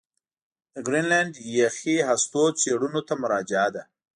[0.73, 3.83] د ګرینلنډ یخي هستو څېړنو ته مراجعه ده